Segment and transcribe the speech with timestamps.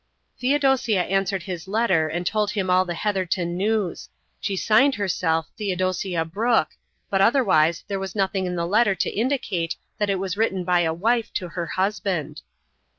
[0.39, 4.09] Theodosia answered his letter and told him all the Heatherton news.
[4.39, 6.69] She signed herself "Theodosia Brooke,"
[7.11, 10.79] but otherwise there was nothing in the letter to indicate that it was written by
[10.79, 12.41] a wife to her husband.